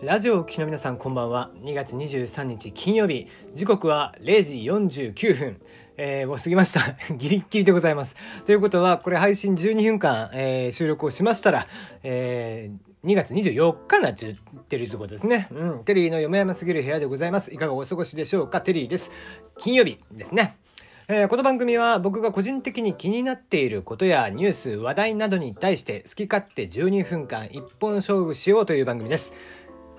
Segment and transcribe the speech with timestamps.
[0.00, 5.60] ラジオを聴きの皆さんこんばんは2月23日金曜日時刻は0時49分
[6.00, 6.80] えー、もう過ぎました。
[7.16, 8.14] ギリッギリでございます。
[8.46, 11.66] ということは、これ配信12分間、えー、収録をしましたら、
[12.04, 14.34] えー、2月24日なっちゃっ
[14.68, 15.48] てるところですね。
[15.50, 15.84] うん。
[15.84, 17.52] テリーの嫁山すぎる部屋でございます。
[17.52, 18.60] いかがお過ごしでしょうか？
[18.60, 19.10] テリーです。
[19.58, 20.56] 金曜日ですね。
[21.08, 29.32] えー、この番組は僕が個人的に気になっていることやニュース、話題などに対して好き勝手12分間一本勝負しようという番組です。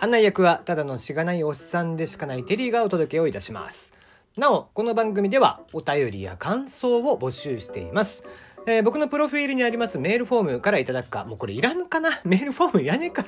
[0.02, 3.92] 案内役はただのしがないおっさんでしかないテリーがお届けをいたします。
[4.38, 8.24] なお、この番組ではお便りや感想を募集しています。
[8.66, 12.22] えー、僕のプロフィールにありますメールフォームからいただくか、もうこれいらんかな？
[12.24, 13.26] メールフォームいらねえか。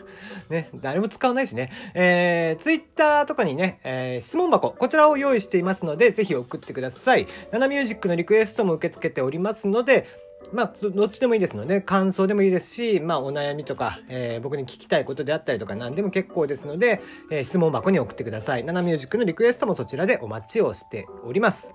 [0.50, 1.74] ね、誰も使わないしね。
[1.94, 7.28] えー、ツイッターとかにね、えー、質問箱、こちらを用意していますので、ぜひ送ってください。
[7.52, 10.08] ナナミュージックのリクエストも受け付けておりますので、
[10.54, 18.64] まあ、どっちでもいいですので、感想でもいいですし、まあ、お悩みとか、えー、僕に聞きたいことであったりとか何でも結構ですので、えー、質問箱に送ってください。
[18.64, 21.74] ナナミュージックのリクエストもそちらでお待ちをしております。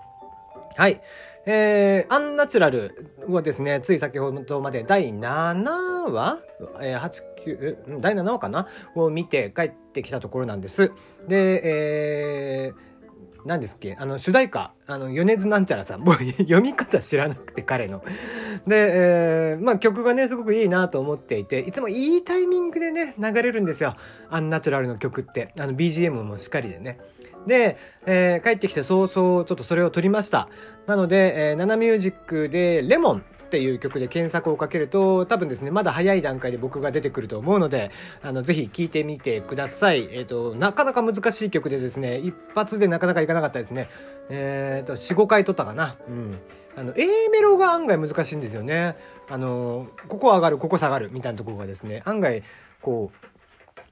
[0.76, 1.00] はい。
[1.48, 6.38] えー、アンナチュラルはですね、つい先ほどまで第7話、
[6.82, 7.22] えー、8、
[7.96, 8.66] 9、第7話かな？
[8.96, 10.90] を見て帰ってきたところなんです。
[11.28, 11.62] で、
[12.66, 12.85] えー、
[13.46, 13.96] 何ですっけ？
[13.98, 18.02] あの主題歌あの米津なんちゃらさん もう読み方知らなくて彼の。
[18.66, 23.94] で、えー、まあ曲がねすごくいいなと思っていていつもいいタイミングでね流れるんですよ
[24.30, 26.98] アンナチュラルの曲ってあの BGM もしっかりでね。
[27.46, 30.48] で、えー、帰ってきて早々ちょっとそれを撮りました。
[30.86, 37.90] なので、えー、ナナミュージックでレモンっていう曲で検索をかけると多分ですねまだ早い段階で僕が出てくると思うので
[38.22, 40.08] あのぜひ聴いてみてください。
[40.12, 43.88] えっ、ー、となかなか難しい曲でですね一発でなかなかいかなかったですね。
[44.28, 45.96] えっ、ー、と45回撮ったかな。
[46.08, 46.38] うん。
[46.76, 48.96] あの A メロが案外難しいんですよね。
[49.28, 52.42] あのここ上がるここ下がるみたいなところがですね案外
[52.82, 53.26] こう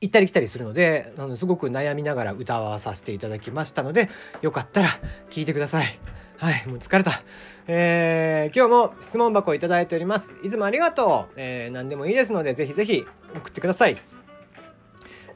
[0.00, 4.10] 行ったり来たりするのであのすごく悩みながら歌わさせていただきましたので
[4.42, 4.90] よかったら
[5.30, 5.98] 聴いてください。
[6.38, 7.22] はい、もう疲れた。
[7.66, 10.32] えー、今日も質問箱をいただいております。
[10.42, 11.32] いつもありがとう。
[11.36, 13.96] えー、何でもいいですので、ぜひぜひ送ってください。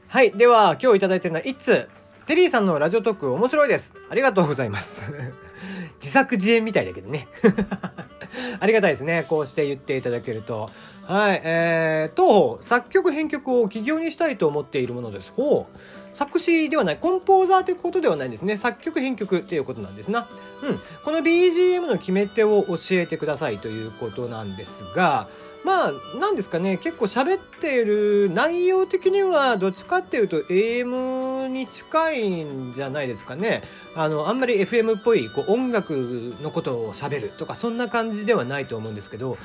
[0.07, 1.87] はい、では今日いただいてるのは1通。
[2.25, 3.93] テリーさんのラジオトーク面白いです。
[4.09, 5.11] ありがとうございます。
[5.99, 7.27] 自作自演みたいだけどね。
[8.59, 9.25] ありがたいですね。
[9.27, 10.69] こうして言っていただけると。
[11.09, 15.33] はい、えー、当方、作曲編曲を起業にしたいと思っているものです。
[15.35, 16.15] ほう。
[16.15, 18.57] 作詞ではない、コンポーザーということではないんですね。
[18.57, 20.27] 作曲編曲っていうことなんですな。
[20.61, 20.79] うん。
[21.03, 25.27] この BGM の決め手を教えてくださいということなんですが、
[25.65, 33.63] まあ、なんですかね、結構喋っている内容的には、どっちかっていうと AM に近いんじゃないですかね。
[33.95, 39.39] あの、あんまり FM っぽいこう音楽のことを喋るとか、そんな感じではないと思うんですけど、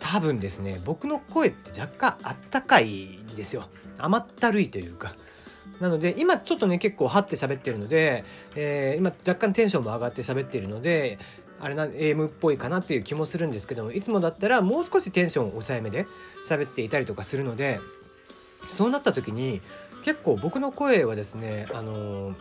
[0.00, 3.68] 多分ですね、僕の声って若干あったかいんですよ。
[3.98, 5.14] 甘ったるいというか。
[5.80, 8.24] なので今ちょっとね結構はって喋ってるので、
[8.54, 11.18] えー、今若干テンションも上がって喋ってるので
[11.60, 16.06] あれな AM っぽいかなっていう気もするんですけどもいつもだったらもう少しテンション抑えめで
[16.48, 17.80] 喋っていたりとかするので
[18.68, 19.60] そうなった時に
[20.04, 22.34] 結構僕の声はですねあのー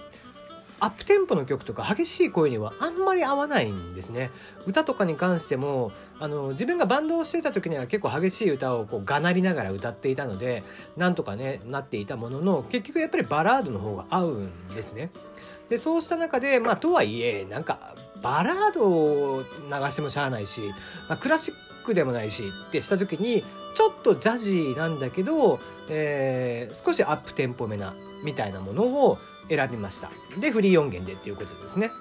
[0.80, 4.32] アップテンポの曲とか激しい声にはあんまり合わないんですね。
[4.66, 10.64] 歌とかに関してもあの自分がバンドをしてた時には結構激しい歌をこうがなりながら歌っていたので
[10.98, 15.12] なんとかねなっていたものの結局やっぱりバラードの方が合うんですね。
[15.70, 20.62] でそうした中でまあとはいえなんかバラードを流してもしゃあないし、
[21.08, 23.44] まあ、クラシックでもないしってした時に
[23.76, 25.60] ちょっとジャジーなんだけど、
[25.90, 27.94] えー、少しアップテンポめな
[28.24, 29.18] みたいなものを
[29.50, 30.12] 選びました。
[30.40, 31.92] で、フリー音源でっていうことですね。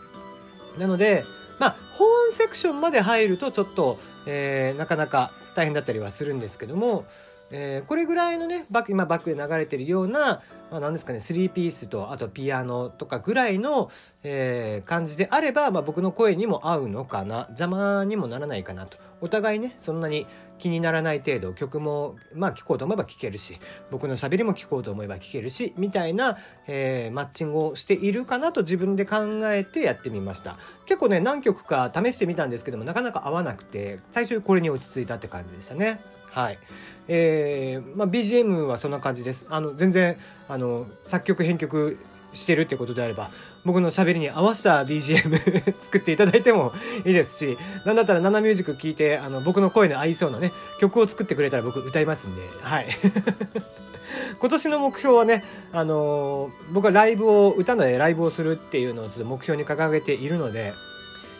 [0.78, 1.24] なので、
[1.58, 7.06] まあ、本セクションまで入るとちょっと、えー、なかなか大変だったりはするんですけども、
[7.50, 10.42] えー、これぐらいのねバック今バックで流れてるような、
[10.74, 13.92] まあ、何ですかね3ピースとあとピアノとかぐらいの、
[14.24, 18.96] えー、感じであれば、まあ、僕の声にも合うのかな邪魔にもならないかなと。
[19.20, 20.26] お互いねそんなに
[20.58, 23.58] 気にならない程度曲もまあ聴こうと思えば聴けるし
[23.92, 30.58] 僕のしゃべりも聴こうと思えば聴けるしみたいな、えー、マッチングをしているかなと自分で考えてやってみました。
[30.86, 36.00] 結構ね何曲か試してみたんですけどもなかなか合わなくて最初これに落ち着いたって感じでしたね。
[36.34, 36.58] はい。
[37.06, 39.46] えー、まあ、BGM はそんな感じです。
[39.50, 40.16] あの、全然、
[40.48, 41.96] あの、作曲編曲
[42.32, 43.30] してるってことであれば、
[43.64, 46.72] 僕の喋りに合わせた BGM 作っていただいても
[47.04, 52.88] いいですし、なんだったらナナミュージック聞いて、あの、僕の声の合いそうなね、曲を作ってくれたら僕歌いますんで、はい。
[54.40, 60.74] 今年の目標はね、あのー、僕はライブを、歌のでライブをするっていうのをちょっと目標に掲げているので、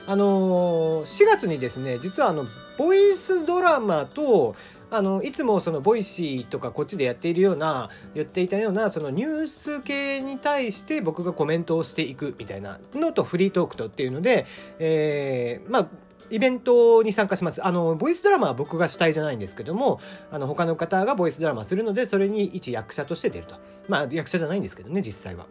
[0.07, 2.47] あのー、4月にですね実はあの
[2.77, 4.55] ボイスドラマと
[4.91, 14.47] あのいつもその Voicy とかこっちでやっているような言っていたようなそのニュース系に対して僕がコメントをしていくみたいなのとフリートークとっていうので、
[14.79, 15.89] えー、まあ
[16.31, 17.65] イベントに参加します。
[17.65, 20.01] あの、ボイスドラマは僕が主体じゃないんですけども、
[20.31, 23.57] あの、他の方がボイスドラマするので、それに一役者として出ると。
[23.89, 25.47] まあ、役者じゃないんですけどね、実際は。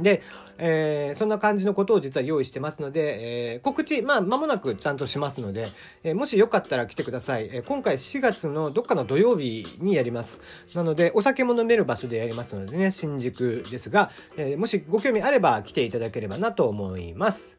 [0.00, 0.22] で、
[0.58, 5.68] えー、そんな感じのことを実は用意してますので、えー、告知、まあ、間もなくちゃんとしますので、
[6.02, 7.48] えー、もしよかったら来てください。
[7.52, 10.40] え今回4月のどっかの土曜日にやります。
[10.74, 17.58] なので、お酒も飲める場所でやりますのでね、新宿ですが、えもしご興味あれば来ていただければなと思います。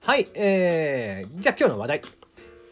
[0.00, 2.02] はい、えー、じゃあ今日の話題。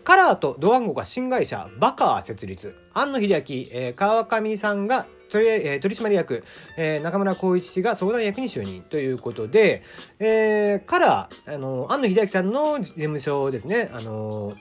[0.05, 2.77] カラーとドワンゴが新会社バカー設立。
[2.93, 6.45] 庵野秀明、え、川上さんが取,、え、取締役、
[6.77, 9.83] えー、中村光一氏が相談役に就任ということで、
[10.21, 14.55] えー、カラー、あの、庵野秀明さんの事務所ですね、あの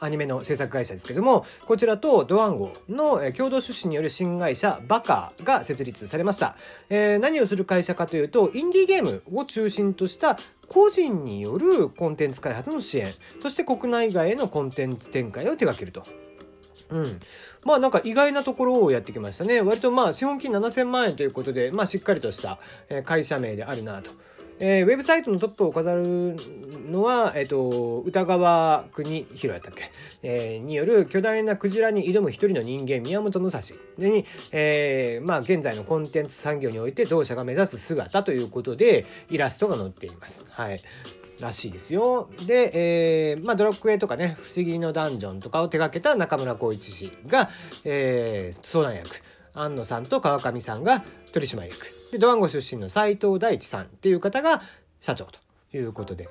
[0.00, 6.56] アニメの制作会社ですけども、こちらとドワンゴの共同出資による新会社バカが設立されました。
[6.90, 10.38] えー、何をする会社かというと、インディーゲームを中心とした
[10.68, 16.02] 個人によるコンテンツ開発の支援、そして国内外へのコンテンツ展開を手掛けると。
[16.94, 17.20] うん。
[17.64, 19.60] まあなんか意外なところをやってきましたね。
[19.60, 22.60] 割とまあ資本金7000万円ということで、まあしっかりとした
[23.04, 24.12] 会社名であるなと。
[24.60, 26.36] えー、ウェブサイトのトップを飾る
[26.88, 29.90] のは、えっ、ー、と、歌川国弘やったっけ、
[30.22, 33.60] えー、による巨大なクジラに挑む一人の人間、宮本武蔵
[33.98, 40.44] でに、えー、まあ、現在のコンテンツ産業において同社が目指す姿ということで、イラストが載っています。
[40.48, 40.80] はい。
[41.40, 42.28] らしいですよ。
[42.46, 42.70] で、
[43.32, 47.50] えー、まあ、ドラクエとかね、不思議のダンジョンとかを手掛けた中村光一氏が、
[47.84, 49.22] えー、相談役。
[49.56, 51.86] 安野さんと川上さんが取締役。
[52.10, 54.62] で、ドワンゴ出身の斎藤大地さんっていう方が
[55.00, 55.38] 社長と
[55.76, 56.28] いうことで。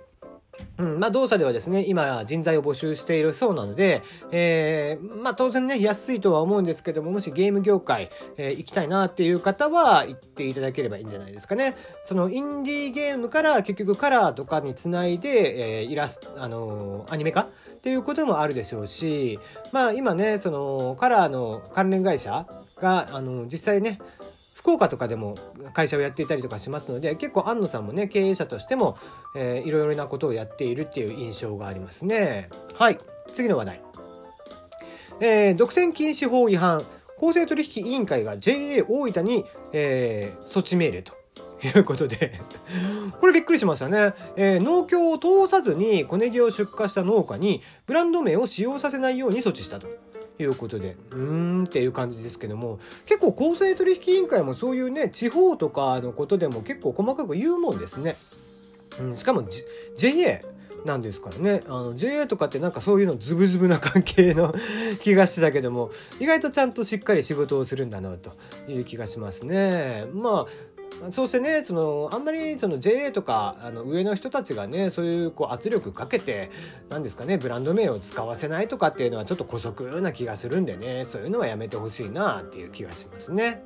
[0.77, 4.01] うん、まあ、同社ではですね、今人材を募集しているそうなので、
[4.31, 11.75] えー、まあ、当然ね、安いとは思うんですけども、もしゲーム業界、えー、行きたいなっていう方は行っていただければいいんじゃないですかね。
[12.06, 17.42] そのインディーゲームから結局カラーとかにつないで、えー、イラス、あのー、アニメ化？
[17.42, 17.48] っ
[17.83, 19.39] ていうこともあるでしょうし、
[19.74, 22.48] まあ今ね、そのカラーの関連会社
[22.80, 24.00] が、あの、実際ね、
[24.63, 25.36] 福岡とかでも
[25.74, 28.98] 会社をやっていたりとかしますので結構安野さんもね経営者としても、
[29.36, 32.50] えー、いろいろなことをやっているっていう印象がありますね。
[32.74, 33.00] はい。
[33.33, 33.81] 次の話題、
[35.19, 36.86] えー、独占禁止法違反。
[37.18, 41.13] 公正取引委員会が JA 大分に、えー、措置命令と
[41.65, 42.39] いうことで。
[43.19, 44.13] これびっくりしましたね。
[44.38, 49.88] えー、農協を通さずに小ネギを出荷した農家にブランド名を使用させないように措置したと。
[50.40, 58.16] いうことで、うーんっていう感じですけども、結構公正取引委員会もそういうね、地方とかのことでも結構細かく言うもんですね。
[59.00, 59.44] うん、しかも、
[59.98, 60.42] J、JA
[60.86, 61.64] なんですからね。
[61.68, 64.54] あの、JA とかってなんかそういうのズブズブな関係の
[65.02, 68.32] 気がしてたけども、意外とちゃんとしっかり仕事をするんだなと
[68.68, 70.06] いう気がしますね。
[70.14, 70.73] まあ、
[71.12, 76.50] そうしてねそのあんまりその JA とかあの上の人たちがねそういうこう圧力かけて
[76.90, 83.63] 何ですかねブランド名を使わせないとかっていうのはちょっと姑息な気がするんでねそういうのはやめてほしいなっていう気がしますね。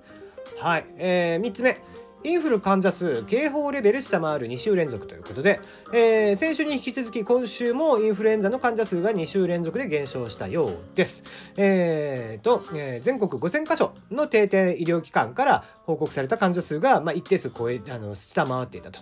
[0.59, 1.81] はい、えー、3つ目
[2.23, 5.59] インフル患者数警報レベル下回る2週連続ということで、
[5.93, 11.23] えー、先週に引き続き今週もインフルエンザの患者数が2週連続で減少したようです。
[11.55, 18.99] えーと、えー、全国5000箇所の定点医療機関から報告された患者数が、まあ、一定数超え、あの、下回っていたと。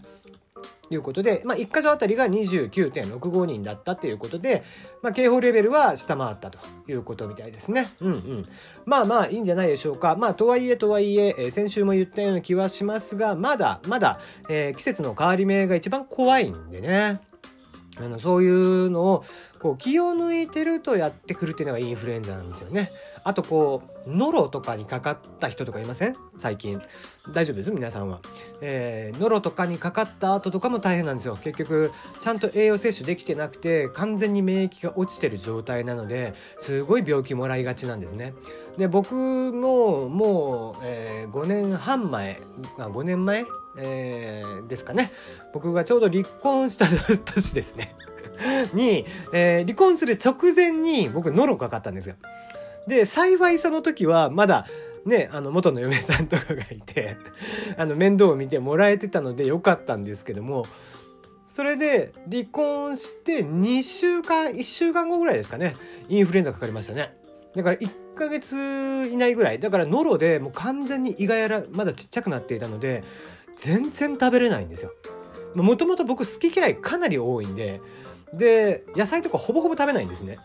[0.89, 4.63] いうことで、まあ、1箇所あたりが29.65人だったということで、
[5.01, 7.93] まあ、警報レベルは下回ったということみたいですね。
[8.01, 8.47] うんうん。
[8.85, 10.15] まあまあいいんじゃないでしょうか。
[10.15, 17.21] まあとはいえとはいえ、えー、先週も言ったような気はしますが、まだまだ、えー、季節の変わり目が一番怖いんでね。
[17.97, 19.25] あのそういうのを
[19.59, 22.91] こう気を抜いてるとやってくるっていうのがインフルエンザなんですよね。
[23.23, 26.15] あとこうノロとかにかかった人とかいません？
[26.37, 26.81] 最近。
[27.31, 27.71] 大丈夫です？
[27.71, 28.19] 皆さんは、
[28.61, 31.37] えー、ノロとかにかかった後とかも大変なんですよ。
[31.41, 38.33] 結局ちゃんと栄養摂取できてなくて完全に免疫が落ちてる状態なのですごい病気もらいがちなんですね。
[38.77, 42.39] で僕ももう、えー、5年半前
[42.77, 43.45] あ5年前、
[43.77, 45.11] えー、ですかね
[45.53, 47.95] 僕がちょうど離婚した年ですね
[48.73, 52.15] に、えー、離婚する直前に僕ノロかかったんですよ
[52.87, 54.67] で、幸いその時はまだ、
[55.05, 57.17] ね、あの、元の嫁さんとかがいて、
[57.77, 60.65] あの、面倒を見てもらえてたのでよかったんですけども、
[61.53, 65.75] それで離婚して2週間、1週間後ぐらいですかね、
[66.09, 67.15] インフルエンザかかりましたね。
[67.55, 68.55] だから1ヶ月
[69.11, 69.59] 以内ぐらい。
[69.59, 73.03] だからノロでもう完全に胃がやら、まだちっちゃくなっていたので、
[73.55, 74.91] 全然食べれないんですよ。
[75.55, 77.81] もともと僕好き嫌いかなり多いんで、
[78.33, 80.37] で、野菜とかほぼほぼ食べないんですね。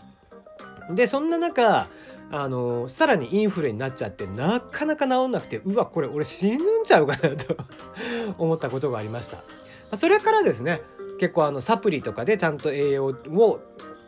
[0.90, 1.88] で、そんな中、
[2.32, 7.56] あのさらにインフレになっちゃってなかなか治んなくてうわこれ俺死ぬんちゃうかなと
[8.38, 10.80] 思ったことがありましたそれからですね
[11.18, 13.60] 結構あのサプリとかでちゃんと栄養を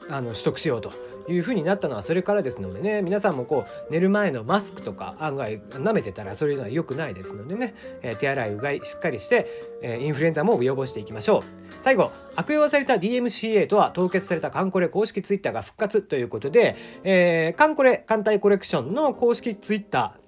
[0.08, 0.92] あの取得しようと
[1.28, 9.46] いうふうになったのはそれからですのでね皆さんもこう寝る前のマスクとか案外舐めてたらそれは良くないですのでね、え、手洗いうがいしっかりして、
[9.82, 11.62] え、インフルエンザも予防していきましょう。
[11.78, 20.22] 最後悪用された DMCA とは凍結されたカンコレ公式ツイッターが復活ということで、えー、カンコレ艦隊コレクションの公式ツイッター。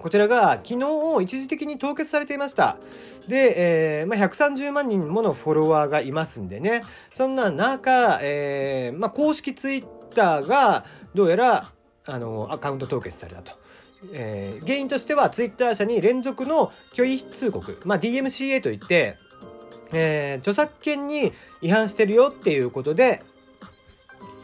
[0.00, 2.78] こちらが昨日一時的に凍結されていました。
[3.28, 11.72] で、えーまあ、130万人ものフォロワーがいますんでね、そんな中、えーまあ、公式ツイッターがどうやら
[12.06, 13.58] あのアカウント凍結されたと。
[14.12, 19.18] えー、原因としてはツイッター社に連続の虚偽通告、まあ、DMCA といって、
[19.92, 23.22] えー、著作権に違反してるよっていうことで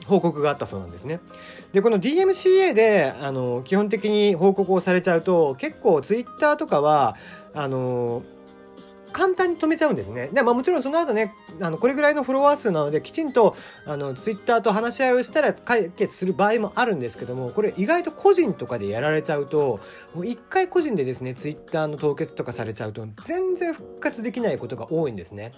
[0.07, 1.21] 報告があったそうなんですね。
[1.73, 7.17] でこの DMCA であの基本的に報告をされちゃうと結構ツイッターとかは
[7.55, 8.23] あの
[9.17, 10.29] 簡単に止めちゃうんですね。
[10.31, 11.33] でまあ、もちろんその後ね
[11.63, 13.57] あのこれぐらいのフォロワー数なのできちんと
[13.87, 19.81] あのツイッターと話し合いをしたら解決する場合もあるんですけどもこれ意外と個人とかでやられちゃうと
[20.15, 25.53] もう一回個人でですねツイッターの凍結とかされちゃうと全然復活できないことが多いんですね。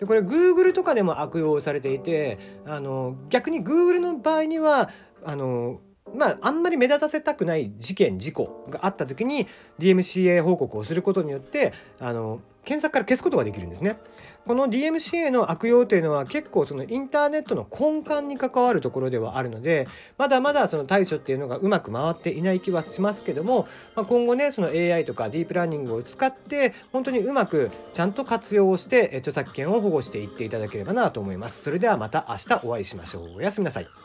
[0.00, 4.88] でこれ Google とかでも悪用されていてあの逆に Google の場合には
[5.22, 5.80] あの
[6.12, 13.98] まあ、あんまり目立たせたくない事件事故があった時に DMCA 報告をすることによってあの検索から消すことができるんですね。
[14.46, 31.62] この DMCA の悪用というのは結構そのインターネットの根幹に関わるところではあるのでまだまだその対処っていうのがうまく回っていない気はしますけども、まあ、今後ねその AI とかディープラーニングを使って本当にうまくちゃんと活用をして著作権を保護していっていただければなと思います。
[31.62, 33.36] それではまた明日お会いしましょう。
[33.36, 34.03] おやすみなさい。